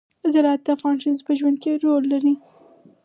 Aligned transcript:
زراعت 0.33 0.61
د 0.65 0.67
افغان 0.75 0.95
ښځو 1.03 1.25
په 1.27 1.33
ژوند 1.39 1.57
کې 1.63 1.79
رول 1.83 2.03
لري. 2.13 2.33